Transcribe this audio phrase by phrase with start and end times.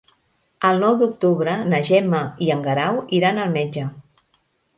[0.69, 3.87] El nou d'octubre na Gemma i en Guerau iran al metge.